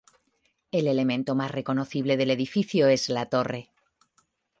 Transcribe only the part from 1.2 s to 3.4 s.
más reconocible del edificio es la